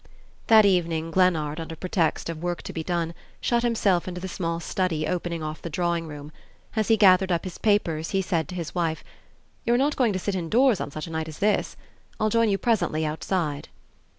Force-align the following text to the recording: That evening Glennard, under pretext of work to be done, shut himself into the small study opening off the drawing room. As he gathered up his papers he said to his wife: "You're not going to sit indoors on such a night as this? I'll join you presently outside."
That 0.47 0.65
evening 0.65 1.11
Glennard, 1.11 1.59
under 1.59 1.75
pretext 1.75 2.27
of 2.27 2.41
work 2.41 2.63
to 2.63 2.73
be 2.73 2.83
done, 2.83 3.13
shut 3.39 3.61
himself 3.61 4.07
into 4.07 4.19
the 4.19 4.27
small 4.27 4.59
study 4.59 5.05
opening 5.05 5.43
off 5.43 5.61
the 5.61 5.69
drawing 5.69 6.07
room. 6.07 6.31
As 6.75 6.87
he 6.87 6.97
gathered 6.97 7.31
up 7.31 7.43
his 7.43 7.59
papers 7.59 8.09
he 8.09 8.23
said 8.23 8.47
to 8.47 8.55
his 8.55 8.73
wife: 8.73 9.03
"You're 9.63 9.77
not 9.77 9.95
going 9.95 10.11
to 10.13 10.17
sit 10.17 10.33
indoors 10.33 10.81
on 10.81 10.89
such 10.89 11.05
a 11.05 11.11
night 11.11 11.27
as 11.27 11.37
this? 11.37 11.77
I'll 12.19 12.29
join 12.29 12.49
you 12.49 12.57
presently 12.57 13.05
outside." 13.05 13.69